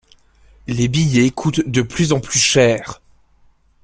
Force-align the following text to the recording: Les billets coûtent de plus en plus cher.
Les 0.65 0.87
billets 0.87 1.29
coûtent 1.29 1.69
de 1.69 1.83
plus 1.83 2.11
en 2.11 2.19
plus 2.19 2.39
cher. 2.39 3.03